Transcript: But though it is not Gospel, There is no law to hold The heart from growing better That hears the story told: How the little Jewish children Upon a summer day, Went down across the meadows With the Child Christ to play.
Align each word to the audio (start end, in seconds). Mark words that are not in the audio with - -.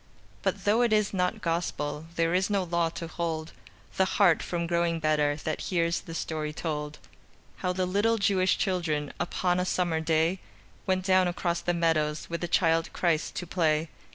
But 0.41 0.65
though 0.65 0.81
it 0.81 0.91
is 0.91 1.13
not 1.13 1.43
Gospel, 1.43 2.07
There 2.15 2.33
is 2.33 2.49
no 2.49 2.63
law 2.63 2.89
to 2.89 3.05
hold 3.05 3.51
The 3.97 4.05
heart 4.17 4.41
from 4.41 4.65
growing 4.65 4.99
better 4.99 5.35
That 5.35 5.61
hears 5.69 5.99
the 5.99 6.15
story 6.15 6.51
told: 6.51 6.97
How 7.57 7.71
the 7.71 7.85
little 7.85 8.17
Jewish 8.17 8.57
children 8.57 9.13
Upon 9.19 9.59
a 9.59 9.63
summer 9.63 9.99
day, 9.99 10.39
Went 10.87 11.05
down 11.05 11.27
across 11.27 11.61
the 11.61 11.75
meadows 11.75 12.31
With 12.31 12.41
the 12.41 12.47
Child 12.47 12.91
Christ 12.93 13.35
to 13.35 13.45
play. 13.45 13.89